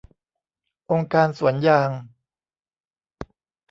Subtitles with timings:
[0.91, 1.89] องค์การสวนยาง